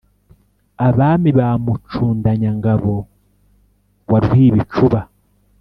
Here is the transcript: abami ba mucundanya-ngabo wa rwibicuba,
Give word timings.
abami 0.87 1.29
ba 1.37 1.49
mucundanya-ngabo 1.63 2.95
wa 4.11 4.19
rwibicuba, 4.23 4.99